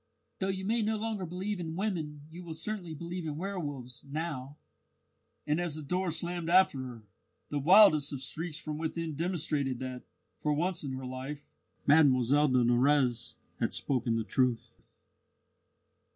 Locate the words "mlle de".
11.85-12.63